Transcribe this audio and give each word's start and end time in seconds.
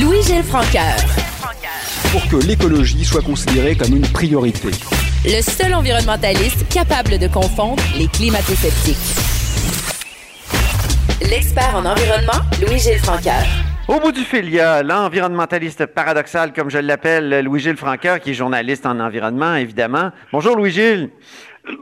Louis-Gilles 0.00 0.44
Francaire. 0.44 0.96
Pour 2.12 2.26
que 2.28 2.36
l'écologie 2.46 3.04
soit 3.04 3.22
considérée 3.22 3.76
comme 3.76 3.96
une 3.96 4.06
priorité. 4.06 4.70
Le 5.24 5.42
seul 5.42 5.74
environnementaliste 5.74 6.68
capable 6.68 7.18
de 7.18 7.28
confondre 7.28 7.82
les 7.96 8.06
climato-sceptiques. 8.08 8.96
L'expert 11.22 11.74
en 11.74 11.84
environnement, 11.84 12.40
Louis-Gilles 12.60 13.00
Francaire. 13.00 13.67
Au 13.88 13.98
bout 14.00 14.12
du 14.12 14.20
fil, 14.20 14.44
il 14.44 14.54
y 14.54 14.60
a 14.60 14.82
l'environnementaliste 14.82 15.86
paradoxal, 15.86 16.52
comme 16.52 16.68
je 16.68 16.76
l'appelle, 16.76 17.42
Louis-Gilles 17.42 17.78
Francaire, 17.78 18.20
qui 18.20 18.32
est 18.32 18.34
journaliste 18.34 18.84
en 18.84 19.00
environnement, 19.00 19.54
évidemment. 19.54 20.12
Bonjour 20.30 20.56
Louis-Gilles. 20.56 21.08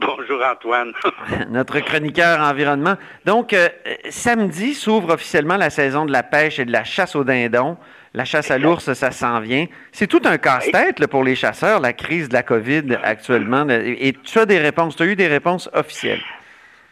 Bonjour 0.01 0.41
Antoine. 0.45 0.93
Notre 1.51 1.81
chroniqueur 1.81 2.39
environnement. 2.41 2.95
Donc, 3.25 3.53
euh, 3.53 3.69
samedi 4.09 4.75
s'ouvre 4.75 5.15
officiellement 5.15 5.57
la 5.57 5.69
saison 5.69 6.05
de 6.05 6.13
la 6.13 6.23
pêche 6.23 6.61
et 6.61 6.65
de 6.65 6.71
la 6.71 6.85
chasse 6.85 7.17
au 7.17 7.25
dindon. 7.25 7.77
La 8.15 8.25
chasse 8.25 8.53
à 8.53 8.59
l'ours, 8.59 8.93
ça 8.93 9.11
s'en 9.11 9.41
vient. 9.41 9.67
C'est 9.91 10.07
tout 10.07 10.23
un 10.27 10.39
casse-tête 10.39 11.05
pour 11.09 11.25
les 11.25 11.35
chasseurs, 11.35 11.81
la 11.81 11.93
crise 11.93 12.29
de 12.29 12.35
la 12.35 12.45
COVID 12.45 12.99
actuellement. 13.03 13.69
Et 13.69 14.15
tu 14.23 14.39
as 14.39 14.47
des 14.47 14.59
réponses, 14.59 14.95
tu 14.95 15.03
as 15.03 15.07
eu 15.07 15.17
des 15.17 15.27
réponses 15.27 15.69
officielles. 15.73 16.23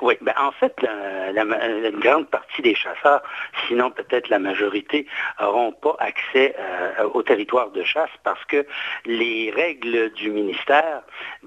Oui, 0.05 0.19
ben 0.21 0.35
en 0.39 0.53
fait, 0.53 0.75
la, 0.83 1.45
une 1.45 1.99
grande 1.99 2.29
partie 2.29 2.61
des 2.61 2.75
chasseurs, 2.75 3.23
sinon 3.67 3.91
peut-être 3.91 4.29
la 4.29 4.39
majorité, 4.39 5.07
n'auront 5.41 5.73
pas 5.73 5.97
accès 5.99 6.55
euh, 6.59 7.09
au 7.15 7.23
territoire 7.23 7.71
de 7.71 7.83
chasse 7.85 8.11
parce 8.23 8.45
que 8.45 8.67
les 9.07 9.51
règles 9.51 10.13
du 10.13 10.29
ministère 10.31 11.01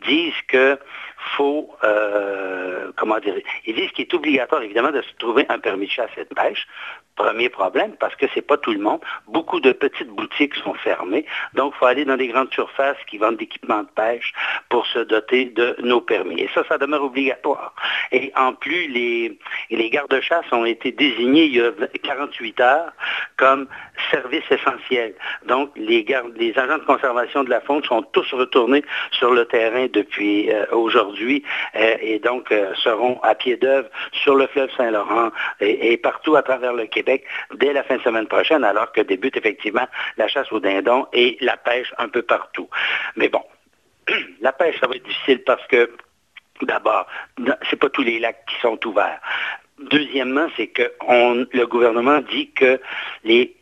disent 0.08 0.42
que 0.48 0.80
faut, 1.36 1.70
euh, 1.84 2.92
comment 2.96 3.20
dire, 3.20 3.36
ils 3.68 3.76
disent 3.76 3.92
qu'il 3.92 4.06
est 4.06 4.14
obligatoire 4.16 4.64
évidemment 4.64 4.92
de 4.92 5.04
se 5.04 5.14
trouver 5.20 5.46
un 5.50 5.60
permis 5.60 5.86
de 5.86 5.92
chasse 5.92 6.10
et 6.18 6.26
de 6.26 6.34
pêche. 6.34 6.68
Premier 7.18 7.50
problème, 7.50 7.96
parce 8.00 8.16
que 8.16 8.28
c'est 8.34 8.42
pas 8.42 8.58
tout 8.58 8.72
le 8.72 8.80
monde. 8.80 9.02
Beaucoup 9.28 9.60
de 9.60 9.72
petites 9.72 10.10
boutiques 10.10 10.56
sont 10.56 10.76
fermées, 10.76 11.26
donc 11.54 11.74
il 11.76 11.80
faut 11.80 11.86
aller 11.86 12.06
dans 12.06 12.16
des 12.16 12.28
grandes 12.28 12.54
surfaces 12.54 12.98
qui 13.10 13.18
vendent 13.18 13.38
d'équipements 13.38 13.84
de 13.84 13.90
pêche 13.96 14.34
pour 14.70 14.86
se 14.86 15.00
doter 15.00 15.46
de 15.46 15.76
nos 15.82 16.00
permis. 16.00 16.42
Et 16.42 16.50
ça, 16.54 16.64
ça 16.70 16.78
demeure 16.78 17.04
obligatoire. 17.04 17.74
Et 18.12 18.32
en 18.36 18.54
plus, 18.54 18.88
les, 18.88 19.38
les 19.72 19.90
gardes-chasse 19.90 20.46
ont 20.52 20.66
été 20.66 20.92
désignés 20.92 21.46
il 21.46 21.56
y 21.56 21.62
a 21.62 21.72
48 22.04 22.60
heures 22.62 22.92
comme 23.38 23.68
service 24.12 24.44
essentiel. 24.50 25.14
Donc, 25.48 25.72
les, 25.76 26.04
gardes, 26.04 26.34
les 26.38 26.58
agents 26.58 26.78
de 26.78 26.84
conservation 26.84 27.44
de 27.44 27.50
la 27.50 27.62
faune 27.62 27.84
sont 27.84 28.04
tous 28.04 28.32
retournés 28.34 28.84
sur 29.12 29.34
le 29.34 29.46
terrain 29.46 29.88
depuis 29.92 30.52
euh, 30.52 30.66
aujourd'hui 30.72 31.44
euh, 31.76 31.96
et 32.02 32.20
donc 32.20 32.52
euh, 32.52 32.74
seront 32.76 33.20
à 33.24 33.36
pied 33.36 33.58
d'œuvre 33.58 33.90
sur 34.12 34.36
le 34.36 34.48
fleuve 34.48 34.70
Saint-Laurent 34.78 35.32
et, 35.60 35.98
partout 35.98 36.36
à 36.36 36.44
travers 36.44 36.74
le 36.74 36.86
Québec 36.86 37.07
dès 37.56 37.74
la 37.74 37.84
fin 37.84 37.98
de 37.98 38.02
semaine 38.02 38.28
prochaine, 38.28 38.64
alors 38.64 38.92
que 38.92 39.02
débute 39.02 39.38
effectivement 39.38 39.88
la 40.18 40.28
chasse 40.28 40.52
au 40.52 40.60
dindon 40.60 41.08
et 41.14 41.38
la 41.42 41.58
pêche 41.58 41.94
un 41.98 42.10
peu 42.10 42.22
partout. 42.22 42.70
Mais 43.16 43.30
bon, 43.30 43.44
la 44.42 44.52
pêche, 44.52 44.80
ça 44.80 44.88
va 44.88 44.96
être 44.96 45.06
difficile 45.06 45.44
parce 45.44 45.66
que 45.68 45.90
D'abord, 46.62 47.06
ce 47.38 47.44
n'est 47.44 47.78
pas 47.80 47.90
tous 47.90 48.02
les 48.02 48.20
lacs 48.20 48.44
qui 48.48 48.56
sont 48.62 48.80
ouverts. 48.88 49.20
Deuxièmement, 49.80 50.48
c'est 50.58 50.68
que 50.68 50.92
le 51.08 51.66
gouvernement 51.66 52.20
dit 52.22 52.50
que 52.52 52.80
les, 53.24 53.56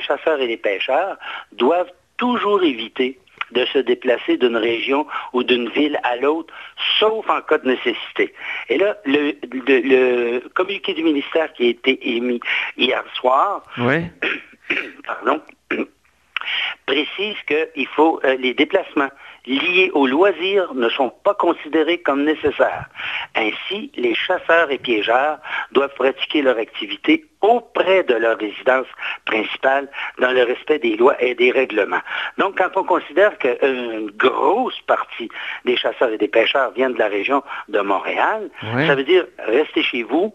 chasseurs 0.00 0.40
et 0.40 0.46
les 0.46 0.56
pêcheurs 0.56 1.18
doivent 1.52 1.92
toujours 2.16 2.62
éviter 2.62 3.18
de 3.52 3.64
se 3.66 3.78
déplacer 3.78 4.36
d'une 4.36 4.56
région 4.56 5.06
ou 5.32 5.42
d'une 5.42 5.68
ville 5.68 5.98
à 6.02 6.16
l'autre, 6.16 6.52
sauf 6.98 7.28
en 7.28 7.40
cas 7.42 7.58
de 7.58 7.68
nécessité. 7.68 8.34
Et 8.68 8.78
là, 8.78 8.96
le, 9.04 10.40
communiqué 10.54 10.94
du 10.94 11.02
ministère 11.02 11.52
qui 11.52 11.66
a 11.66 11.68
été 11.68 12.16
émis 12.16 12.40
hier 12.76 13.04
soir, 13.14 13.62
pardon, 15.06 15.40
précise 16.86 17.36
qu'il 17.46 17.86
faut 17.88 18.20
euh, 18.24 18.36
les 18.36 18.54
déplacements 18.54 19.10
liés 19.46 19.90
aux 19.94 20.06
loisirs 20.06 20.74
ne 20.74 20.88
sont 20.88 21.10
pas 21.24 21.34
considérés 21.34 21.98
comme 21.98 22.24
nécessaires. 22.24 22.86
Ainsi, 23.34 23.90
les 23.96 24.14
chasseurs 24.14 24.70
et 24.70 24.78
piégeurs 24.78 25.38
doivent 25.72 25.94
pratiquer 25.94 26.42
leur 26.42 26.58
activité 26.58 27.26
auprès 27.40 28.04
de 28.04 28.14
leur 28.14 28.38
résidence 28.38 28.86
principale 29.24 29.88
dans 30.20 30.30
le 30.30 30.44
respect 30.44 30.78
des 30.78 30.96
lois 30.96 31.20
et 31.20 31.34
des 31.34 31.50
règlements. 31.50 32.02
Donc, 32.38 32.58
quand 32.58 32.76
on 32.76 32.84
considère 32.84 33.36
qu'une 33.38 34.10
grosse 34.16 34.80
partie 34.86 35.28
des 35.64 35.76
chasseurs 35.76 36.12
et 36.12 36.18
des 36.18 36.28
pêcheurs 36.28 36.70
viennent 36.70 36.94
de 36.94 36.98
la 36.98 37.08
région 37.08 37.42
de 37.68 37.80
Montréal, 37.80 38.48
ça 38.86 38.94
veut 38.94 39.04
dire 39.04 39.26
restez 39.38 39.82
chez 39.82 40.04
vous, 40.04 40.32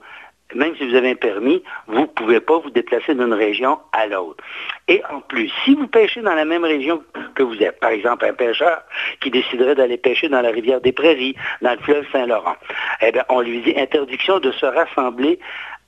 même 0.55 0.75
si 0.77 0.87
vous 0.87 0.95
avez 0.95 1.11
un 1.11 1.15
permis, 1.15 1.63
vous 1.87 2.01
ne 2.01 2.05
pouvez 2.05 2.39
pas 2.39 2.57
vous 2.59 2.69
déplacer 2.69 3.13
d'une 3.13 3.33
région 3.33 3.79
à 3.91 4.07
l'autre. 4.07 4.43
Et 4.87 5.01
en 5.11 5.19
plus, 5.21 5.51
si 5.63 5.75
vous 5.75 5.87
pêchez 5.87 6.21
dans 6.21 6.35
la 6.35 6.45
même 6.45 6.63
région 6.63 7.03
que 7.35 7.43
vous 7.43 7.61
êtes, 7.61 7.79
par 7.79 7.89
exemple 7.89 8.25
un 8.25 8.33
pêcheur 8.33 8.81
qui 9.27 9.41
déciderait 9.41 9.75
d'aller 9.75 9.97
pêcher 9.97 10.29
dans 10.29 10.41
la 10.41 10.49
rivière 10.49 10.79
des 10.79 10.93
Prairies, 10.93 11.35
dans 11.61 11.71
le 11.71 11.79
fleuve 11.79 12.05
Saint-Laurent, 12.11 12.55
eh 13.01 13.11
bien, 13.11 13.25
on 13.29 13.41
lui 13.41 13.61
dit 13.61 13.73
interdiction 13.77 14.39
de 14.39 14.51
se 14.51 14.65
rassembler 14.65 15.39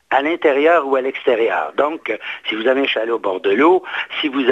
à 0.09 0.21
l'intérieur 0.21 0.85
ou 0.87 0.95
à 0.95 1.01
l'extérieur. 1.01 1.71
Donc, 1.77 2.17
si 2.47 2.55
vous 2.55 2.67
avez 2.67 2.81
un 2.81 2.87
chalet 2.87 3.11
au 3.11 3.19
bord 3.19 3.39
de 3.39 3.51
l'eau, 3.51 3.83
si 4.19 4.27
vous 4.27 4.43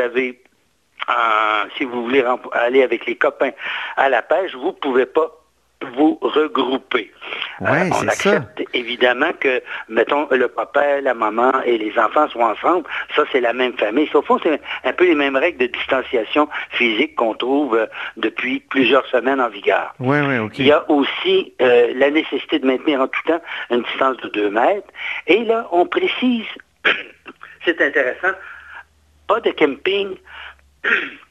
si 1.78 1.84
vous 1.84 2.04
voulez 2.04 2.24
aller 2.54 2.84
avec 2.84 3.06
les 3.06 3.16
copains 3.16 3.52
à 3.98 4.10
la 4.10 4.22
pêche, 4.22 4.56
vous 4.56 4.68
ne 4.68 4.72
pouvez 4.72 5.06
pas 5.06 5.32
vous 5.94 6.18
regrouper. 6.22 7.12
Euh, 7.62 7.90
on 7.92 8.08
accepte 8.08 8.64
évidemment 8.74 9.32
que, 9.40 9.62
mettons, 9.90 10.28
le 10.32 10.48
papa, 10.48 11.02
la 11.02 11.14
maman 11.14 11.62
et 11.66 11.78
les 11.78 11.98
enfants 12.00 12.28
sont 12.30 12.42
ensemble. 12.42 12.88
Ça, 13.16 13.24
c'est 13.32 13.42
la 13.42 13.54
même 13.54 13.74
famille. 13.78 14.10
Au 14.14 14.22
fond, 14.22 14.40
c'est 14.42 14.60
un 14.84 14.94
peu 14.94 15.06
les 15.06 15.16
mêmes 15.16 15.36
règles 15.36 15.60
de 15.60 15.68
distanciation 15.68 16.50
physique 16.72 17.16
qu'on 17.16 17.34
trouve 17.34 17.76
euh, 17.76 17.86
depuis 18.16 18.60
plusieurs 18.60 19.06
semaines 19.08 19.42
en 19.42 19.50
vigueur. 19.50 19.94
Il 20.58 20.66
y 20.66 20.72
a 20.72 20.90
aussi 20.90 21.54
euh, 21.62 21.94
la 21.96 22.10
nécessité 22.10 22.60
de 22.60 22.66
maintenir 22.66 23.02
en 23.02 23.08
tout 23.08 23.22
temps 23.28 23.42
une 23.70 23.84
distance 23.84 24.18
de 24.18 24.30
2 24.30 24.50
mètres. 24.50 24.88
Et 25.28 25.44
là, 25.44 25.68
on 25.72 25.86
précise, 25.86 26.46
c'est 27.66 27.80
intéressant, 27.82 28.36
pas 29.28 29.40
de 29.42 29.52
camping 29.52 30.16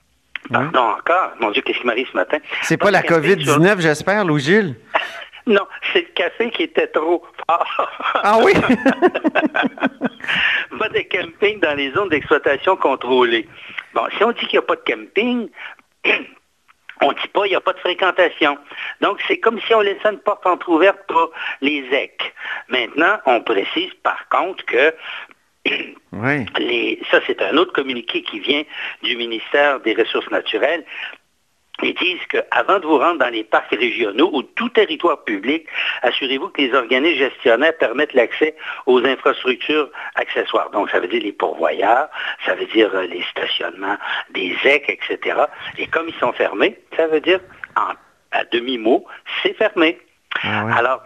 Pardon 0.50 0.94
encore. 0.98 1.32
Mon 1.40 1.50
Dieu, 1.50 1.62
qu'est-ce 1.62 1.80
qui 1.80 1.86
m'arrive 1.86 2.08
ce 2.10 2.16
matin? 2.16 2.38
C'est 2.62 2.76
pas, 2.76 2.90
la 2.90 3.02
COVID-19, 3.02 3.80
j'espère, 3.80 4.24
Louis-Gilles? 4.24 4.76
Non, 5.48 5.64
c'est 5.92 6.00
le 6.00 6.12
café 6.12 6.50
qui 6.50 6.64
était 6.64 6.88
trop 6.88 7.24
fort. 7.48 7.90
ah 8.14 8.36
oui? 8.42 8.52
pas 10.78 10.88
de 10.88 11.00
camping 11.08 11.60
dans 11.60 11.76
les 11.76 11.92
zones 11.92 12.08
d'exploitation 12.08 12.76
contrôlées. 12.76 13.46
Bon, 13.94 14.02
si 14.16 14.24
on 14.24 14.32
dit 14.32 14.40
qu'il 14.40 14.58
n'y 14.58 14.60
a 14.60 14.62
pas 14.62 14.74
de 14.74 14.80
camping, 14.80 15.48
on 17.00 17.10
ne 17.10 17.14
dit 17.14 17.28
pas 17.32 17.42
qu'il 17.42 17.50
n'y 17.50 17.56
a 17.56 17.60
pas 17.60 17.74
de 17.74 17.78
fréquentation. 17.78 18.58
Donc, 19.00 19.20
c'est 19.28 19.38
comme 19.38 19.60
si 19.60 19.72
on 19.72 19.82
laissait 19.82 20.10
une 20.10 20.18
porte 20.18 20.44
entrouverte 20.46 20.98
pour 21.06 21.30
les 21.60 21.84
EC. 21.92 22.34
Maintenant, 22.68 23.18
on 23.26 23.40
précise 23.40 23.92
par 24.02 24.28
contre 24.28 24.64
que 24.64 24.92
ça, 27.10 27.20
c'est 27.26 27.42
un 27.42 27.56
autre 27.56 27.72
communiqué 27.72 28.22
qui 28.22 28.40
vient 28.40 28.62
du 29.02 29.16
ministère 29.16 29.80
des 29.80 29.94
Ressources 29.94 30.30
naturelles. 30.30 30.84
Ils 31.82 31.94
disent 31.94 32.24
qu'avant 32.30 32.78
de 32.78 32.86
vous 32.86 32.98
rendre 32.98 33.18
dans 33.18 33.28
les 33.28 33.44
parcs 33.44 33.70
régionaux 33.70 34.30
ou 34.32 34.42
tout 34.42 34.70
territoire 34.70 35.24
public, 35.24 35.66
assurez-vous 36.02 36.48
que 36.48 36.62
les 36.62 36.72
organismes 36.72 37.18
gestionnaires 37.18 37.76
permettent 37.76 38.14
l'accès 38.14 38.56
aux 38.86 39.04
infrastructures 39.04 39.90
accessoires. 40.14 40.70
Donc, 40.70 40.88
ça 40.90 41.00
veut 41.00 41.08
dire 41.08 41.22
les 41.22 41.32
pourvoyeurs, 41.32 42.08
ça 42.46 42.54
veut 42.54 42.66
dire 42.66 42.94
euh, 42.94 43.06
les 43.06 43.22
stationnements 43.30 43.98
des 44.30 44.56
EC, 44.64 44.88
etc. 44.88 45.36
Et 45.76 45.86
comme 45.86 46.08
ils 46.08 46.18
sont 46.18 46.32
fermés, 46.32 46.78
ça 46.96 47.08
veut 47.08 47.20
dire, 47.20 47.40
à 47.74 48.44
demi-mot, 48.52 49.04
c'est 49.42 49.54
fermé. 49.54 49.98
Ah 50.42 50.78
Alors, 50.78 51.02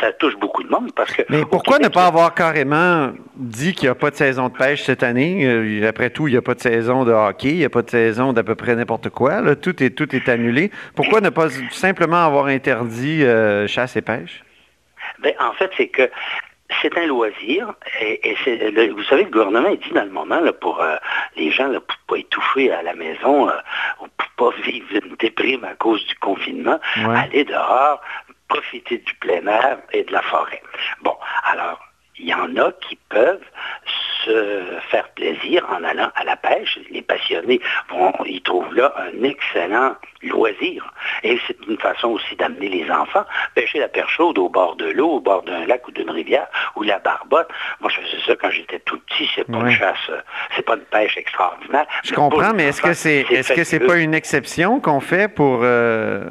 ça 0.00 0.12
touche 0.12 0.36
beaucoup 0.36 0.62
de 0.62 0.68
monde 0.68 0.92
parce 0.94 1.12
que. 1.12 1.22
Mais 1.28 1.44
pourquoi 1.44 1.78
ne 1.78 1.88
pas 1.88 2.06
avoir 2.06 2.34
carrément 2.34 3.12
dit 3.34 3.72
qu'il 3.72 3.86
n'y 3.86 3.90
a 3.90 3.94
pas 3.94 4.10
de 4.10 4.16
saison 4.16 4.48
de 4.48 4.56
pêche 4.56 4.82
cette 4.82 5.02
année? 5.02 5.46
Euh, 5.46 5.88
après 5.88 6.10
tout, 6.10 6.28
il 6.28 6.32
n'y 6.32 6.36
a 6.36 6.42
pas 6.42 6.54
de 6.54 6.60
saison 6.60 7.04
de 7.04 7.12
hockey, 7.12 7.50
il 7.50 7.58
n'y 7.58 7.64
a 7.64 7.70
pas 7.70 7.82
de 7.82 7.90
saison 7.90 8.32
d'à 8.32 8.42
peu 8.42 8.54
près 8.54 8.74
n'importe 8.74 9.10
quoi. 9.10 9.56
Tout, 9.56 9.82
est, 9.82 9.90
tout 9.90 10.14
est 10.14 10.28
annulé. 10.28 10.70
Pourquoi 10.94 11.20
ne 11.20 11.30
pas 11.30 11.48
simplement 11.70 12.24
avoir 12.24 12.46
interdit 12.46 13.24
euh, 13.24 13.66
chasse 13.66 13.96
et 13.96 14.02
pêche? 14.02 14.44
Bien, 15.22 15.32
en 15.40 15.52
fait, 15.52 15.70
c'est 15.76 15.88
que 15.88 16.10
c'est 16.80 16.96
un 16.96 17.06
loisir. 17.06 17.74
Et, 18.00 18.34
vous 18.90 19.02
savez, 19.04 19.24
le 19.24 19.30
gouvernement 19.30 19.68
est 19.68 19.82
dit 19.82 19.92
dans 19.94 20.04
le 20.04 20.10
moment 20.10 20.40
pour 20.60 20.80
euh, 20.80 20.96
les 21.36 21.50
gens 21.50 21.64
pour 21.66 21.74
ne 21.74 21.78
pas 22.06 22.16
étouffer 22.16 22.72
à 22.72 22.82
la 22.82 22.94
maison, 22.94 23.48
ou 24.00 24.06
pour 24.16 24.50
pas 24.50 24.56
vivre 24.64 24.86
une 24.92 25.16
déprime 25.16 25.64
à 25.64 25.74
cause 25.74 26.04
du 26.06 26.14
confinement, 26.16 26.78
aller 27.14 27.44
dehors, 27.44 28.00
profiter 28.52 28.98
du 28.98 29.14
plein 29.14 29.46
air 29.46 29.78
et 29.92 30.04
de 30.04 30.12
la 30.12 30.22
forêt. 30.22 30.62
Bon, 31.02 31.16
alors, 31.44 31.80
il 32.18 32.28
y 32.28 32.34
en 32.34 32.54
a 32.56 32.70
qui 32.72 32.98
peuvent 33.08 33.44
se 34.24 34.64
faire 34.90 35.08
plaisir 35.10 35.66
en 35.70 35.82
allant 35.82 36.10
à 36.14 36.24
la 36.24 36.36
pêche. 36.36 36.78
Les 36.90 37.02
passionnés 37.02 37.60
vont 37.88 38.12
y 38.24 38.40
trouvent 38.42 38.74
là 38.74 38.94
un 38.98 39.24
excellent 39.24 39.96
loisir. 40.22 40.92
Et 41.24 41.38
c'est 41.46 41.56
une 41.66 41.78
façon 41.78 42.08
aussi 42.08 42.36
d'amener 42.36 42.68
les 42.68 42.90
enfants. 42.90 43.24
Pêcher 43.54 43.80
la 43.80 43.88
perche 43.88 44.16
chaude 44.16 44.38
au 44.38 44.48
bord 44.48 44.76
de 44.76 44.90
l'eau, 44.90 45.16
au 45.16 45.20
bord 45.20 45.42
d'un 45.42 45.66
lac 45.66 45.88
ou 45.88 45.90
d'une 45.90 46.10
rivière, 46.10 46.46
ou 46.76 46.82
la 46.82 46.98
barbotte. 46.98 47.48
Moi, 47.80 47.90
je 47.90 48.00
faisais 48.00 48.22
ça 48.26 48.36
quand 48.36 48.50
j'étais 48.50 48.78
tout 48.80 49.00
petit. 49.00 49.28
C'est 49.34 49.50
pas 49.50 49.58
une 49.58 49.70
chasse, 49.70 50.10
c'est 50.54 50.64
pas 50.64 50.74
une 50.74 50.82
pêche 50.82 51.16
extraordinaire. 51.16 51.86
Je 52.04 52.14
comprends, 52.14 52.52
mais 52.54 52.68
est-ce 52.68 52.82
que 52.82 52.92
c'est, 52.92 53.24
est-ce 53.30 53.54
que 53.54 53.64
c'est 53.64 53.80
pas 53.80 53.96
une 53.96 54.14
exception 54.14 54.78
qu'on 54.80 55.00
fait 55.00 55.28
pour, 55.28 55.60
euh, 55.62 56.24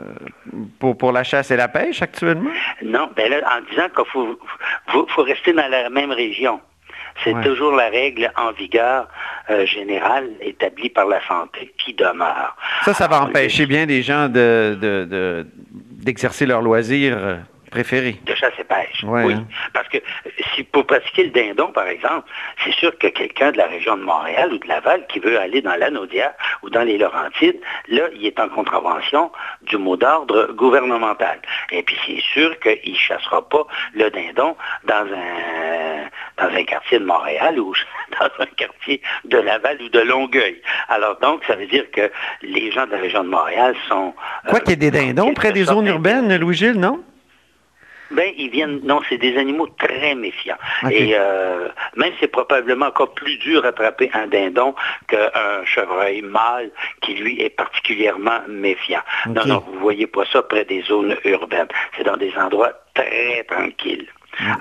pour, 0.80 0.98
pour 0.98 1.12
la 1.12 1.24
chasse 1.24 1.52
et 1.52 1.58
la 1.58 1.68
pêche 1.68 2.02
actuellement? 2.02 2.52
Non, 2.84 3.10
ben 3.16 3.30
là, 3.30 3.38
en 3.58 3.62
disant 3.70 3.88
qu'il 3.96 4.06
faut, 4.12 4.40
faut 5.08 5.24
rester 5.24 5.54
dans 5.54 5.68
la 5.68 5.90
même 5.90 6.12
région. 6.12 6.60
C'est 7.24 7.40
toujours 7.44 7.76
la 7.76 7.90
règle 7.90 8.32
en 8.36 8.52
vigueur 8.52 9.08
euh, 9.50 9.66
générale 9.66 10.30
établie 10.42 10.90
par 10.90 11.06
la 11.08 11.20
santé 11.28 11.72
qui 11.78 11.94
demeure. 11.94 12.56
Ça, 12.84 12.94
ça 12.94 13.08
va 13.08 13.22
empêcher 13.22 13.66
bien 13.66 13.86
des 13.86 14.02
gens 14.02 14.28
de, 14.30 15.46
d'exercer 15.92 16.46
leur 16.46 16.62
loisir 16.62 17.16
euh, 17.18 17.38
préféré. 17.72 18.20
De 18.26 18.36
chasse 18.36 18.54
et 18.60 18.64
pêche, 18.64 19.04
oui. 19.04 19.34
Hein. 19.34 19.48
Parce 19.74 19.88
que 19.88 19.98
si 20.54 20.64
pour 20.64 20.86
pratiquer 20.86 21.24
le 21.24 21.30
dindon, 21.32 21.72
par 21.72 21.88
exemple, 21.88 22.30
c'est 22.64 22.74
sûr 22.74 22.96
que 22.98 23.08
quelqu'un 23.08 23.52
de 23.52 23.58
la 23.58 23.66
région 23.66 23.98
de 23.98 24.04
Montréal 24.04 24.54
ou 24.54 24.58
de 24.60 24.68
Laval 24.68 25.08
qui 25.08 25.20
veut 25.20 25.40
aller 25.40 25.62
dans 25.62 25.76
l'Anaudière 25.76 26.34
ou 26.62 26.70
dans 26.70 26.84
les 26.84 26.98
Laurentides, 26.98 27.60
là, 27.88 28.04
il 28.14 28.26
est 28.26 28.40
en 28.40 28.50
contravention 28.50 29.32
du 29.64 29.78
mot 29.78 29.96
d'ordre 29.96 30.52
gouvernemental. 30.54 31.40
Et 31.72 31.82
puis 31.82 31.96
c'est 32.06 32.22
sûr 32.22 32.60
qu'il 32.60 32.92
ne 32.92 32.98
chassera 32.98 33.48
pas 33.48 33.66
le 33.94 34.10
dindon 34.12 34.56
dans 34.84 35.06
un, 35.06 36.46
dans 36.46 36.54
un 36.54 36.64
quartier 36.64 37.00
de 37.00 37.06
Montréal 37.06 37.58
ou 37.60 37.74
dans 38.20 38.44
un 38.44 38.48
quartier 38.58 39.02
de 39.26 39.38
Laval 39.38 39.82
ou 39.82 39.90
de 39.90 40.00
Longueuil. 40.00 40.62
Alors 40.90 41.18
donc, 41.20 41.44
ça 41.48 41.56
veut 41.56 41.68
dire 41.68 41.90
que 41.92 42.12
les 42.42 42.72
gens 42.72 42.86
de 42.86 42.92
la 42.92 42.98
région 42.98 43.24
de 43.24 43.30
Montréal 43.30 43.76
sont... 43.88 44.14
Quoi 44.50 44.60
qu'il 44.60 44.72
y 44.72 44.74
ait 44.74 44.92
des 44.92 44.98
euh, 44.98 45.14
dindons 45.14 45.34
près 45.34 45.54
des 45.54 45.64
zones 45.64 45.88
urbaines, 45.88 46.36
Louis-Gilles, 46.36 46.80
non? 46.80 47.02
Ben, 48.12 48.34
ils 48.38 48.50
viennent. 48.50 48.80
Non, 48.84 49.02
c'est 49.10 49.18
des 49.18 49.38
animaux 49.38 49.68
très 49.78 50.16
méfiants. 50.16 50.58
Et 50.90 51.14
euh, 51.16 51.70
même 51.96 52.14
c'est 52.20 52.28
probablement 52.28 52.88
encore 52.88 53.14
plus 53.14 53.38
dur 53.38 53.66
attraper 53.66 54.10
un 54.14 54.28
dindon 54.28 54.76
qu'un 55.08 55.66
chevreuil 55.66 56.22
mâle 56.22 56.72
qui 57.02 57.16
lui 57.16 57.42
est 57.42 57.50
particulièrement 57.50 58.40
méfiant. 58.48 59.02
Non, 59.28 59.46
non, 59.46 59.64
vous 59.66 59.80
voyez 59.80 60.08
pas 60.08 60.26
ça 60.32 60.42
près 60.42 60.66
des 60.66 60.82
zones 60.82 61.16
urbaines. 61.26 61.68
C'est 61.98 62.04
dans 62.04 62.18
des 62.18 62.34
endroits 62.38 62.74
très 62.94 63.44
tranquilles. 63.46 64.08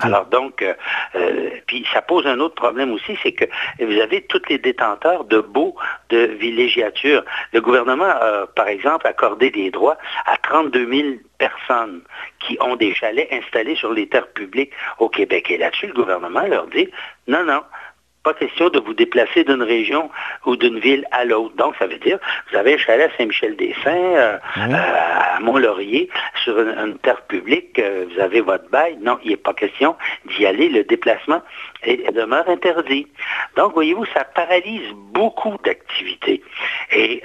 Alors 0.01 0.25
donc, 0.25 0.61
euh, 0.61 0.73
euh, 1.15 1.49
puis 1.65 1.85
ça 1.93 2.01
pose 2.01 2.27
un 2.27 2.39
autre 2.39 2.55
problème 2.55 2.91
aussi, 2.93 3.17
c'est 3.23 3.31
que 3.31 3.45
vous 3.79 3.99
avez 3.99 4.21
tous 4.21 4.41
les 4.49 4.57
détenteurs 4.57 5.23
de 5.25 5.39
baux 5.39 5.75
de 6.09 6.17
villégiature. 6.39 7.23
Le 7.53 7.61
gouvernement 7.61 8.05
a, 8.05 8.47
par 8.47 8.67
exemple, 8.67 9.07
accordé 9.07 9.49
des 9.49 9.71
droits 9.71 9.97
à 10.25 10.37
32 10.37 10.87
000 10.91 11.07
personnes 11.41 12.01
qui 12.39 12.57
ont 12.61 12.75
des 12.75 12.93
chalets 12.93 13.27
installés 13.31 13.75
sur 13.75 13.91
les 13.93 14.07
terres 14.07 14.31
publiques 14.41 14.73
au 14.99 15.09
Québec. 15.09 15.49
Et 15.49 15.57
là-dessus, 15.57 15.87
le 15.87 15.93
gouvernement 15.93 16.45
leur 16.55 16.67
dit, 16.67 16.87
non, 17.27 17.43
non, 17.43 17.61
pas 18.23 18.33
question 18.35 18.69
de 18.69 18.79
vous 18.79 18.93
déplacer 18.93 19.43
d'une 19.43 19.63
région 19.63 20.11
ou 20.45 20.55
d'une 20.55 20.79
ville 20.79 21.05
à 21.11 21.25
l'autre. 21.25 21.55
Donc, 21.55 21.75
ça 21.79 21.87
veut 21.87 21.97
dire, 21.97 22.19
vous 22.49 22.57
avez 22.57 22.75
un 22.75 22.77
chalet 22.77 23.09
à 23.11 23.17
Saint-Michel-des-Saints, 23.17 24.15
euh, 24.17 24.37
euh, 24.57 25.30
Mont-Laurier, 25.41 26.09
sur 26.43 26.59
une, 26.59 26.97
terre 26.99 27.21
publique, 27.23 27.77
euh, 27.79 28.05
vous 28.09 28.19
avez 28.19 28.41
votre 28.41 28.69
bail. 28.69 28.97
Non, 29.01 29.19
il 29.23 29.31
n'est 29.31 29.37
pas 29.37 29.53
question 29.53 29.95
d'y 30.25 30.45
aller. 30.45 30.69
Le 30.69 30.83
déplacement 30.83 31.41
demeure 31.85 32.47
interdit. 32.47 33.07
Donc, 33.55 33.73
voyez-vous, 33.73 34.05
ça 34.13 34.23
paralyse 34.23 34.87
beaucoup 35.13 35.57
d'activités. 35.63 36.41
Et 36.91 37.23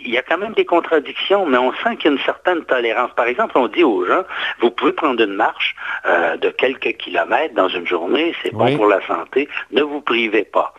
il 0.00 0.10
y 0.10 0.18
a 0.18 0.22
quand 0.22 0.38
même 0.38 0.52
des 0.52 0.66
contradictions, 0.66 1.46
mais 1.46 1.58
on 1.58 1.72
sent 1.72 1.96
qu'il 1.96 2.10
y 2.10 2.14
a 2.14 2.16
une 2.16 2.24
certaine 2.24 2.64
tolérance. 2.64 3.10
Par 3.16 3.26
exemple, 3.26 3.56
on 3.56 3.68
dit 3.68 3.82
aux 3.82 4.04
gens, 4.04 4.24
vous 4.60 4.70
pouvez 4.70 4.92
prendre 4.92 5.22
une 5.22 5.34
marche 5.34 5.74
de 6.04 6.50
quelques 6.50 6.96
kilomètres 6.98 7.54
dans 7.54 7.68
une 7.68 7.86
journée, 7.86 8.34
c'est 8.42 8.52
bon 8.52 8.76
pour 8.76 8.86
la 8.86 9.00
santé, 9.06 9.48
ne 9.70 9.82
vous 9.82 10.00
privez 10.02 10.44
pas. 10.44 10.74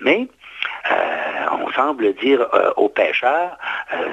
Mais 0.00 0.28
euh, 0.90 1.46
on 1.52 1.70
semble 1.72 2.14
dire 2.14 2.46
euh, 2.54 2.72
aux 2.76 2.88
pêcheurs, 2.88 3.56
euh, 3.92 4.06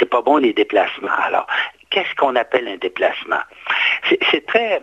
c'est 0.00 0.10
pas 0.10 0.22
bon 0.22 0.38
les 0.38 0.52
déplacements. 0.52 1.08
Alors, 1.22 1.46
qu'est-ce 1.90 2.12
qu'on 2.16 2.34
appelle 2.34 2.66
un 2.66 2.78
déplacement? 2.78 3.42
C'est 4.08 4.46
très 4.46 4.80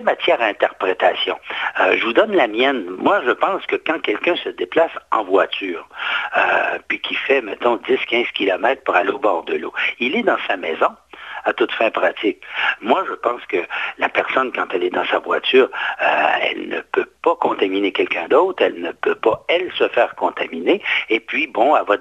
matière 0.00 0.40
à 0.40 0.46
interprétation. 0.46 1.38
je 1.78 2.02
vous 2.04 2.12
donne 2.12 2.34
la 2.34 2.48
mienne. 2.48 2.86
Moi, 2.98 3.20
je 3.26 3.32
pense 3.32 3.64
que 3.66 3.76
quand 3.76 4.00
quelqu'un 4.00 4.36
se 4.36 4.48
déplace 4.48 4.92
en 5.12 5.24
voiture, 5.24 5.86
puis 6.88 7.00
qui 7.00 7.14
fait, 7.14 7.42
mettons, 7.42 7.76
10-15 7.76 8.32
km 8.32 8.82
pour 8.84 8.96
aller 8.96 9.10
au 9.10 9.18
bord 9.18 9.44
de 9.44 9.54
l'eau, 9.56 9.72
il 10.00 10.16
est 10.16 10.22
dans 10.22 10.38
sa 10.48 10.56
maison, 10.56 10.88
à 11.46 11.52
toute 11.52 11.72
fin 11.72 11.90
pratique. 11.90 12.42
Moi, 12.80 13.04
je 13.08 13.14
pense 13.14 13.40
que 13.46 13.58
la 13.98 14.08
personne, 14.08 14.52
quand 14.52 14.66
elle 14.74 14.84
est 14.84 14.90
dans 14.90 15.06
sa 15.06 15.20
voiture, 15.20 15.70
euh, 16.02 16.26
elle 16.42 16.68
ne 16.68 16.80
peut 16.80 17.06
pas 17.22 17.36
contaminer 17.36 17.92
quelqu'un 17.92 18.26
d'autre, 18.28 18.62
elle 18.62 18.80
ne 18.80 18.92
peut 18.92 19.14
pas, 19.14 19.44
elle, 19.48 19.70
se 19.72 19.88
faire 19.88 20.14
contaminer. 20.16 20.82
Et 21.08 21.20
puis, 21.20 21.46
bon, 21.46 21.76
elle 21.76 21.84
va, 21.86 21.96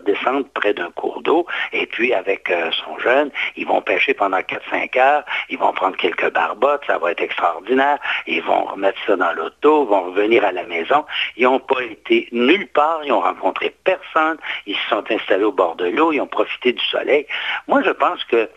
descendre 0.00 0.46
près 0.54 0.74
d'un 0.74 0.90
cours 0.90 1.22
d'eau, 1.22 1.46
et 1.72 1.86
puis 1.86 2.12
avec 2.12 2.50
euh, 2.50 2.70
son 2.84 2.98
jeune, 2.98 3.30
ils 3.56 3.66
vont 3.66 3.80
pêcher 3.80 4.14
pendant 4.14 4.38
4-5 4.38 4.98
heures, 4.98 5.24
ils 5.48 5.58
vont 5.58 5.72
prendre 5.72 5.96
quelques 5.96 6.30
barbottes, 6.32 6.82
ça 6.86 6.98
va 6.98 7.12
être 7.12 7.22
extraordinaire, 7.22 7.98
ils 8.26 8.42
vont 8.42 8.64
remettre 8.64 8.98
ça 9.06 9.16
dans 9.16 9.32
l'auto, 9.32 9.86
vont 9.86 10.04
revenir 10.04 10.44
à 10.44 10.52
la 10.52 10.64
maison. 10.64 11.04
Ils 11.36 11.44
n'ont 11.44 11.60
pas 11.60 11.82
été 11.82 12.28
nulle 12.32 12.68
part, 12.68 13.00
ils 13.04 13.08
n'ont 13.08 13.20
rencontré 13.20 13.74
personne, 13.84 14.38
ils 14.66 14.76
se 14.76 14.88
sont 14.88 15.04
installés 15.10 15.44
au 15.44 15.52
bord 15.52 15.76
de 15.76 15.86
l'eau, 15.86 16.12
ils 16.12 16.20
ont 16.20 16.26
profité 16.26 16.72
du 16.72 16.84
soleil. 16.84 17.26
Moi, 17.66 17.82
je 17.82 17.90
pense 17.90 18.22
que 18.24 18.48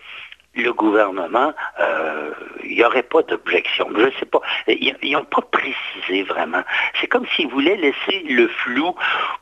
le 0.54 0.72
gouvernement, 0.72 1.52
euh, 1.80 2.32
il 2.64 2.76
n'y 2.76 2.84
aurait 2.84 3.02
pas 3.02 3.22
d'objection. 3.22 3.88
Je 3.96 4.06
ne 4.06 4.10
sais 4.12 4.26
pas. 4.26 4.40
Ils 4.68 5.12
n'ont 5.12 5.24
pas 5.24 5.42
précisé 5.42 6.22
vraiment. 6.24 6.62
C'est 7.00 7.06
comme 7.06 7.26
s'ils 7.34 7.48
voulaient 7.48 7.76
laisser 7.76 8.24
le 8.28 8.48
flou 8.48 8.94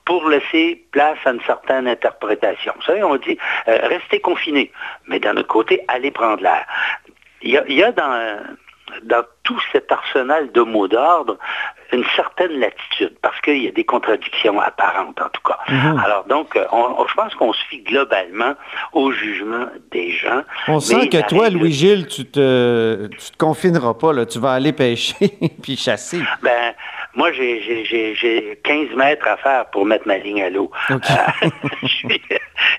pour 0.05 0.29
laisser 0.29 0.85
place 0.93 1.19
à 1.25 1.31
une 1.31 1.41
certaine 1.43 1.89
interprétation. 1.89 2.73
Vous 2.77 2.83
savez, 2.83 3.03
on 3.03 3.17
dit 3.17 3.39
euh, 3.69 3.79
restez 3.89 4.21
confinés, 4.21 4.71
mais 5.07 5.19
d'un 5.19 5.37
autre 5.37 5.49
côté, 5.49 5.85
allez 5.89 6.11
prendre 6.11 6.43
l'air. 6.43 6.65
Il 7.43 7.51
y 7.53 7.83
a, 7.83 7.93
dans, 7.93 8.39
dans 9.03 9.23
tout 9.43 9.61
cet 9.73 9.91
arsenal 9.91 10.53
de 10.53 10.61
mots 10.61 10.89
d'ordre 10.89 11.37
une 11.93 12.05
certaine 12.15 12.53
latitude, 12.61 13.17
parce 13.21 13.41
qu'il 13.41 13.65
y 13.65 13.69
a 13.69 13.73
des 13.73 13.85
contradictions 13.85 14.61
apparentes 14.61 15.21
en 15.21 15.29
tout 15.29 15.43
cas. 15.45 15.59
Mhm. 15.69 16.03
Alors 16.05 16.25
donc, 16.25 16.55
euh, 16.57 16.65
je 17.09 17.15
pense 17.15 17.35
qu'on 17.35 17.53
se 17.53 17.65
fie 17.65 17.83
globalement 17.83 18.55
au 18.93 19.11
jugement 19.11 19.67
des 19.91 20.13
gens. 20.13 20.43
On 20.69 20.79
sent 20.79 21.09
que 21.09 21.27
toi, 21.29 21.51
Louis-Gilles, 21.51 22.07
tu 22.07 22.27
te, 22.27 23.09
te 23.09 23.37
confineras 23.39 23.95
pas, 23.95 24.13
là. 24.13 24.27
tu 24.27 24.39
vas 24.39 24.53
aller 24.53 24.73
pêcher 24.73 25.31
puis 25.63 25.77
chasser. 25.77 26.21
Ben, 26.43 26.75
moi, 27.15 27.33
j'ai 27.33 28.61
15 28.63 28.97
mètres 28.97 29.27
à 29.27 29.37
faire 29.37 29.67
pour 29.71 29.85
mettre 29.85 30.07
ma 30.07 30.19
ligne 30.19 30.43
à 30.43 30.51
l'eau. 30.51 30.71
Euh, 30.91 30.99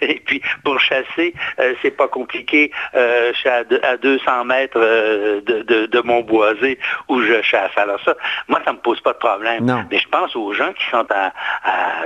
et 0.08 0.22
puis, 0.25 0.41
pour 0.63 0.79
chasser, 0.79 1.34
euh, 1.60 1.74
c'est 1.81 1.91
pas 1.91 2.08
compliqué. 2.08 2.72
je 2.93 3.34
suis 3.34 3.50
à, 3.50 3.98
200 3.98 4.46
mètres 4.46 4.79
de, 4.79 6.01
mon 6.01 6.22
boisé 6.22 6.79
où 7.08 7.22
je 7.22 7.41
chasse. 7.41 7.72
Alors 7.75 8.00
ça, 8.03 8.15
moi, 8.48 8.60
ça 8.65 8.74
me 8.74 8.79
pose 8.79 9.00
pas 9.01 9.13
de 9.13 9.17
problème. 9.17 9.86
Mais 9.89 10.00
je 10.00 10.08
pense 10.08 10.36
aux 10.36 10.53
gens 10.53 10.74
qui 10.74 10.84
sont 10.89 11.05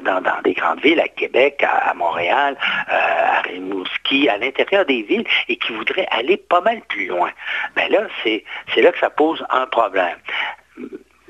dans, 0.04 0.42
des 0.44 0.54
grandes 0.54 0.82
villes, 0.82 1.00
à 1.00 1.08
Québec, 1.08 1.64
à, 1.64 1.94
Montréal, 1.94 2.58
euh, 2.92 3.38
à 3.38 3.42
Rimouski, 3.42 4.30
à 4.30 4.38
l'intérieur 4.38 4.86
des 4.86 5.02
villes, 5.04 5.26
et 5.48 5.58
qui 5.58 5.74
voudraient 5.74 6.08
aller 6.12 6.38
pas 6.38 6.62
mal 6.62 6.82
plus 6.88 7.08
loin. 7.08 7.32
Mais 7.76 7.88
ben 7.90 8.02
là, 8.02 8.08
c'est 8.24 8.82
là 8.82 8.92
que 8.92 9.00
ça 9.00 9.10
pose 9.10 9.46
un 9.50 9.66
problème. 9.68 10.18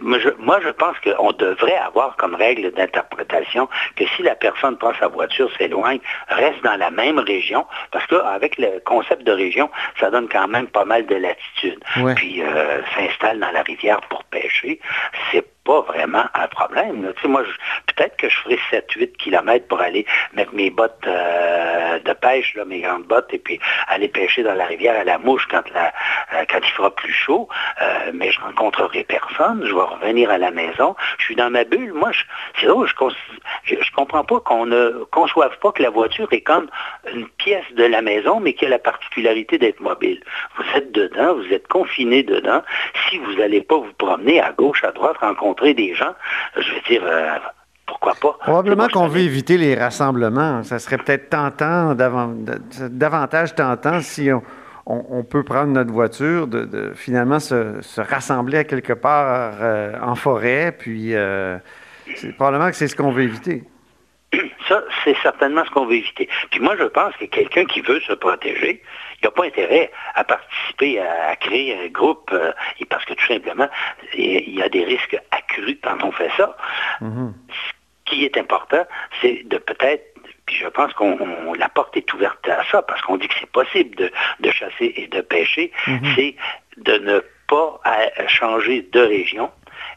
Moi 0.06 0.20
je, 0.20 0.70
pense 0.70 0.98
qu'on 1.00 1.32
devrait 1.32 1.78
avoir 1.78 2.16
comme 2.18 2.36
règle 2.36 2.72
d'interprétation 2.72 3.68
que 3.96 4.06
si 4.16 4.22
la 4.22 4.36
personne 4.36 4.78
prend 4.78 4.94
sa 5.00 5.08
voiture, 5.08 5.50
s'éloigne, 5.58 6.00
reste 6.30 6.64
dans 6.64 6.76
la 6.76 6.92
même 6.92 7.18
région, 7.18 7.66
parce 7.92 8.06
qu'avec 8.06 8.58
le 8.60 8.80
concept 8.86 9.24
de 9.24 9.32
région, 9.32 9.70
ça 10.00 10.12
donne 10.12 10.30
quand 10.30 10.48
même 10.48 10.68
pas 10.68 10.86
mal 10.86 11.08
de 11.08 11.16
latitude. 11.16 11.84
Puis 12.16 12.44
euh, 12.44 12.82
s'installe 12.96 13.40
dans 13.40 13.52
la 13.52 13.64
rivière 13.64 14.00
pour 14.02 14.24
pêcher, 14.26 14.80
c'est 15.32 15.44
pas 15.66 15.82
vraiment 15.82 16.24
un 16.36 16.48
problème. 16.48 17.12
moi, 17.26 17.44
peut-être 17.88 18.16
que 18.18 18.30
je 18.30 18.38
ferai 18.38 18.60
7-8 18.72 19.18
km 19.18 19.68
pour 19.68 19.82
aller 19.82 20.06
mettre 20.34 20.54
mes 20.54 20.70
bottes 20.70 21.08
euh, 21.08 22.00
de 22.00 22.14
pêche, 22.14 22.54
là, 22.56 22.66
mes 22.66 22.82
grandes 22.82 23.06
bottes, 23.06 23.34
et 23.34 23.40
puis 23.40 23.60
aller 23.88 24.08
pêcher 24.08 24.44
dans 24.44 24.54
la 24.54 24.66
rivière 24.66 24.98
à 25.00 25.04
la 25.04 25.18
mouche 25.18 25.48
quand, 25.50 25.64
euh, 25.76 26.44
quand 26.50 26.60
il 26.60 26.72
fera 26.72 26.96
plus 26.96 27.12
chaud. 27.12 27.50
Euh, 27.82 28.12
mais 28.14 28.32
je 28.32 28.40
rencontrerai 28.40 29.04
personne. 29.04 29.64
Je 29.66 29.74
vais 29.74 29.82
revenir 29.82 30.30
à 30.30 30.38
la 30.38 30.52
maison. 30.52 30.96
Je 31.18 31.26
suis 31.26 31.36
dans 31.36 31.50
ma 31.50 31.64
bulle. 31.64 31.94
Moi, 31.94 32.12
c'est 32.62 32.68
je, 32.68 33.76
je, 33.82 33.92
comprends 33.92 34.24
pas 34.24 34.40
qu'on 34.42 34.68
ne 34.68 35.04
conçoive 35.12 35.58
pas 35.60 35.72
que 35.72 35.82
la 35.82 35.90
voiture 35.90 36.28
est 36.32 36.42
comme 36.42 36.68
une 37.12 37.28
pièce 37.28 37.66
de 37.74 37.86
la 37.86 38.04
maison, 38.04 38.40
mais 38.40 38.54
qui 38.54 38.66
a 38.66 38.70
la 38.70 38.80
particularité 38.80 39.58
d'être 39.58 39.80
mobile. 39.80 40.22
Vous 40.58 40.66
êtes 40.76 40.92
dedans, 40.92 41.34
vous 41.34 41.52
êtes 41.52 41.68
confiné 41.68 42.22
dedans. 42.22 42.62
Si 43.10 43.18
vous 43.18 43.34
n'allez 43.34 43.62
pas 43.62 43.78
vous 43.78 43.94
promener 43.98 44.40
à 44.40 44.52
gauche, 44.52 44.84
à 44.84 44.92
droite, 44.92 45.18
rencontrer 45.18 45.55
rencontrer 45.56 45.74
des 45.74 45.94
gens, 45.96 46.14
je 46.56 46.74
veux 46.74 46.82
dire, 46.88 47.04
euh, 47.06 47.38
pourquoi 47.86 48.14
pas? 48.22 48.38
Probablement 48.42 48.88
qu'on 48.88 49.08
veut 49.08 49.22
éviter 49.22 49.58
les 49.58 49.76
rassemblements. 49.76 50.64
Ça 50.64 50.80
serait 50.80 50.98
peut-être 50.98 51.30
tentant, 51.30 51.96
davantage 51.96 53.56
tentant 53.56 54.02
si 54.02 54.30
on, 54.86 55.24
peut 55.24 55.44
prendre 55.44 55.72
notre 55.72 55.92
voiture, 55.92 56.48
de, 56.48 56.92
finalement 56.96 57.40
se, 57.40 58.02
rassembler 58.02 58.60
à 58.60 58.64
quelque 58.64 58.94
part 58.94 59.56
euh, 59.62 59.94
en 60.02 60.16
forêt, 60.16 60.76
puis 60.78 61.14
probablement 62.38 62.70
que 62.70 62.76
c'est 62.76 62.88
ce 62.88 62.96
qu'on 62.96 63.12
veut 63.12 63.24
éviter. 63.24 63.64
Ça, 64.68 64.84
c'est 65.04 65.16
certainement 65.22 65.64
ce 65.66 65.72
qu'on 65.72 65.86
veut 65.86 65.96
éviter. 65.96 66.28
Puis 66.52 66.60
moi, 66.60 66.76
je 66.78 66.86
pense 66.86 67.16
que 67.18 67.26
quelqu'un 67.26 67.66
qui 67.66 67.82
veut 67.82 68.00
se 68.02 68.14
protéger, 68.14 68.82
il 69.22 69.26
n'a 69.26 69.32
pas 69.32 69.46
intérêt 69.46 69.92
à 70.16 70.24
participer 70.24 71.00
à, 71.00 71.36
créer 71.36 71.86
un 71.86 71.88
groupe, 71.88 72.30
euh, 72.34 72.52
parce 72.90 73.06
que 73.06 73.14
tout 73.14 73.26
simplement, 73.26 73.70
il 74.16 74.56
y 74.56 74.62
a 74.62 74.70
des 74.70 74.84
risques 74.84 75.18
accrus 75.32 75.78
quand 75.84 76.04
on 76.04 76.12
fait 76.12 76.32
ça. 76.38 76.56
Mm-hmm. 77.02 77.34
Ce 77.50 78.12
qui 78.12 78.26
est 78.26 78.38
important, 78.38 78.86
c'est 79.22 79.44
de 79.48 79.58
peut-être 79.58 80.16
puis 80.46 80.58
je 80.58 80.68
pense 80.68 80.94
qu'on 80.94 81.54
la 81.54 81.70
porte 81.70 81.98
est 81.98 82.14
ouverte 82.14 82.48
à 82.48 82.64
ça, 82.72 82.84
parce 82.84 83.02
qu'on 83.02 83.18
dit 83.18 83.28
que 83.28 83.34
c'est 83.40 83.50
possible 83.50 83.96
de, 83.96 84.52
chasser 84.52 84.94
et 84.96 85.08
de 85.08 85.22
pêcher, 85.22 85.72
mm-hmm. 85.88 86.16
c'est 86.16 86.36
de 86.78 86.98
ne 87.00 87.20
pas 87.48 87.82
changer 88.28 88.88
de 88.92 89.00
région, 89.00 89.52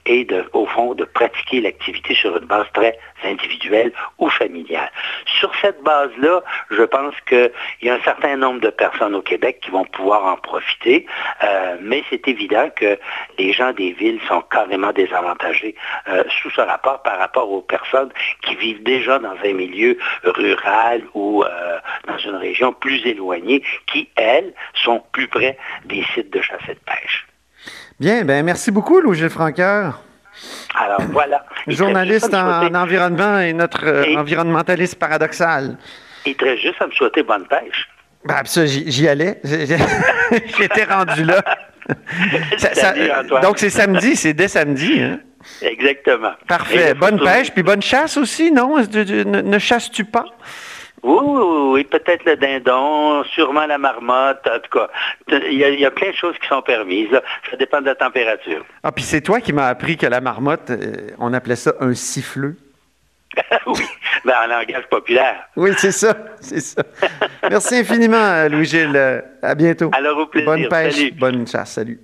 et 0.06 0.26
au 0.52 0.66
fond 0.66 0.94
de 0.94 1.04
pratiquer 1.04 1.60
l'activité 1.60 2.14
sur 2.14 2.36
une 2.36 2.46
base 2.46 2.66
très 2.72 2.98
individuelle 3.24 3.92
ou 4.18 4.28
familiale. 4.28 4.90
Sur 5.38 5.52
cette 5.60 5.82
base-là, 5.82 6.42
je 6.70 6.82
pense 6.82 7.14
qu'il 7.28 7.50
y 7.82 7.90
a 7.90 7.94
un 7.94 8.02
certain 8.02 8.36
nombre 8.36 8.60
de 8.60 8.70
personnes 8.70 9.14
au 9.14 9.22
Québec 9.22 9.60
qui 9.62 9.70
vont 9.70 9.84
pouvoir 9.84 10.24
en 10.24 10.36
profiter, 10.36 11.06
euh, 11.42 11.76
mais 11.80 12.02
c'est 12.10 12.26
évident 12.28 12.68
que 12.74 12.98
les 13.38 13.52
gens 13.52 13.72
des 13.72 13.92
villes 13.92 14.20
sont 14.28 14.42
carrément 14.42 14.92
désavantagés 14.92 15.74
euh, 16.08 16.24
sous 16.42 16.50
ce 16.50 16.60
rapport 16.60 17.02
par 17.02 17.18
rapport 17.18 17.50
aux 17.50 17.62
personnes 17.62 18.10
qui 18.42 18.54
vivent 18.56 18.82
déjà 18.82 19.18
dans 19.18 19.36
un 19.44 19.52
milieu 19.52 19.98
rural 20.24 21.02
ou 21.14 21.42
euh, 21.42 21.78
dans 22.06 22.18
une 22.18 22.36
région 22.36 22.72
plus 22.72 23.04
éloignée, 23.06 23.62
qui, 23.86 24.08
elles, 24.16 24.52
sont 24.74 25.02
plus 25.12 25.28
près 25.28 25.58
des 25.84 26.04
sites 26.14 26.30
de 26.30 26.40
chasse 26.40 26.62
et 26.68 26.74
de 26.74 26.80
pêche. 26.80 27.26
Bien, 28.00 28.24
ben 28.24 28.44
merci 28.44 28.70
beaucoup, 28.70 29.00
Louis 29.00 29.28
Franqueur. 29.28 30.00
Alors 30.74 31.02
voilà. 31.10 31.44
Journaliste 31.66 32.32
en, 32.32 32.72
environnement 32.72 33.40
et 33.40 33.52
notre 33.52 33.84
euh, 33.86 34.16
environnementaliste 34.16 34.96
paradoxal. 35.00 35.76
Il 36.24 36.36
très 36.36 36.56
juste 36.58 36.80
à 36.80 36.86
me 36.86 36.92
souhaiter 36.92 37.24
bonne 37.24 37.46
pêche. 37.46 37.88
Ben, 38.24 38.44
ça, 38.44 38.66
j'y 38.66 39.08
allais. 39.08 39.40
J'étais 39.44 40.84
rendu 40.84 41.24
là. 41.24 41.42
donc, 43.42 43.58
c'est 43.58 43.70
samedi, 43.70 44.14
c'est 44.14 44.34
dès 44.34 44.48
samedi. 44.48 45.00
Hein? 45.00 45.20
Exactement. 45.62 46.32
Parfait. 46.46 46.94
Bonne 46.94 47.18
pêche, 47.18 47.50
puis 47.52 47.62
bonne 47.62 47.82
chasse 47.82 48.16
aussi, 48.16 48.52
non? 48.52 48.76
ne 48.78 49.58
chasses-tu 49.58 50.04
pas? 50.04 50.26
Oui, 51.02 51.42
oui, 51.72 51.84
peut-être 51.84 52.24
le 52.24 52.36
dindon, 52.36 53.22
sûrement 53.24 53.66
la 53.66 53.78
marmotte, 53.78 54.46
en 54.46 54.58
tout 54.58 54.78
cas. 54.78 54.88
Il 55.28 55.54
y, 55.54 55.84
a, 55.84 55.90
plein 55.90 56.10
de 56.10 56.16
choses 56.16 56.36
qui 56.40 56.48
sont 56.48 56.62
permises. 56.62 57.20
Ça 57.50 57.56
dépend 57.56 57.80
de 57.80 57.86
la 57.86 57.94
température. 57.94 58.64
Ah, 58.82 58.92
puis 58.92 59.04
c'est 59.04 59.20
toi 59.20 59.40
qui 59.40 59.52
m'as 59.52 59.68
appris 59.68 59.96
que 59.96 60.06
la 60.06 60.20
marmotte, 60.20 60.70
euh, 60.70 61.10
on 61.18 61.32
appelait 61.32 61.56
ça 61.56 61.74
un 61.80 61.94
siffleux. 61.94 62.56
oui, 63.66 63.84
ben, 64.24 64.34
en 64.44 64.46
langage 64.46 64.88
populaire. 64.90 65.48
Oui, 65.56 65.70
c'est 65.76 65.92
ça, 65.92 66.16
c'est 66.40 66.60
ça. 66.60 66.82
Merci 67.48 67.76
infiniment, 67.76 68.48
Louis-Gilles. 68.48 69.22
À 69.42 69.54
bientôt. 69.54 69.90
Alors, 69.92 70.18
au 70.18 70.26
plaisir. 70.26 70.50
Bonne 70.50 70.68
pêche, 70.68 71.12
bonne 71.14 71.46
chasse. 71.46 71.72
Salut. 71.72 72.00